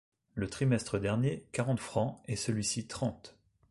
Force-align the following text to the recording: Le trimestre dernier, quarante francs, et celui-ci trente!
Le 0.33 0.49
trimestre 0.49 0.97
dernier, 0.97 1.45
quarante 1.51 1.79
francs, 1.79 2.23
et 2.25 2.35
celui-ci 2.35 2.87
trente! 2.87 3.37